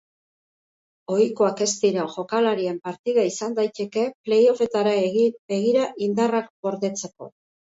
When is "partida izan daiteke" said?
2.87-4.07